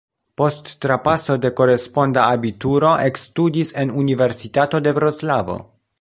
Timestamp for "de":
1.43-1.51, 4.89-4.99